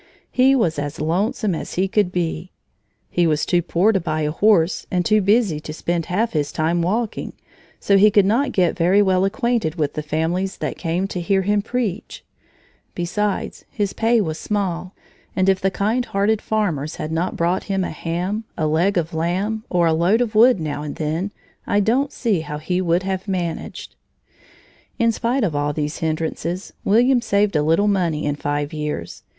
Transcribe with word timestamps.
He 0.31 0.55
was 0.55 0.79
as 0.79 0.99
lonesome 0.99 1.53
as 1.53 1.75
he 1.75 1.87
could 1.87 2.11
be. 2.11 2.49
He 3.11 3.27
was 3.27 3.45
too 3.45 3.61
poor 3.61 3.91
to 3.91 3.99
buy 3.99 4.21
a 4.21 4.31
horse 4.31 4.87
and 4.89 5.05
too 5.05 5.21
busy 5.21 5.59
to 5.59 5.73
spend 5.73 6.07
half 6.07 6.31
his 6.33 6.51
time 6.51 6.81
walking, 6.81 7.33
so 7.79 7.99
he 7.99 8.09
could 8.09 8.25
not 8.25 8.51
get 8.51 8.75
very 8.75 9.03
well 9.03 9.25
acquainted 9.25 9.75
with 9.75 9.93
the 9.93 10.01
families 10.01 10.57
that 10.57 10.75
came 10.79 11.07
to 11.09 11.21
hear 11.21 11.43
him 11.43 11.61
preach. 11.61 12.25
Besides, 12.95 13.63
his 13.69 13.93
pay 13.93 14.19
was 14.19 14.39
small, 14.39 14.95
and 15.35 15.47
if 15.47 15.61
the 15.61 15.69
kind 15.69 16.03
hearted 16.03 16.41
farmers 16.41 16.95
had 16.95 17.11
not 17.11 17.37
brought 17.37 17.65
him 17.65 17.83
a 17.83 17.91
ham, 17.91 18.45
a 18.57 18.65
leg 18.65 18.97
of 18.97 19.13
lamb, 19.13 19.65
or 19.69 19.85
a 19.85 19.93
load 19.93 20.19
of 20.19 20.33
wood 20.33 20.59
now 20.59 20.81
and 20.81 20.95
then, 20.95 21.31
I 21.67 21.79
don't 21.79 22.11
see 22.11 22.39
how 22.39 22.57
he 22.57 22.81
would 22.81 23.03
have 23.03 23.27
managed. 23.27 23.93
In 24.97 25.11
spite 25.11 25.43
of 25.43 25.55
all 25.55 25.73
these 25.73 25.99
hindrances, 25.99 26.73
William 26.83 27.21
saved 27.21 27.55
a 27.55 27.61
little 27.61 27.87
money 27.87 28.25
in 28.25 28.35
five 28.35 28.73
years. 28.73 29.21